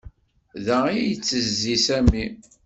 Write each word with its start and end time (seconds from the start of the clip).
Da 0.65 0.77
ay 0.89 0.99
yettezzi 1.09 1.75
Sami. 1.85 2.25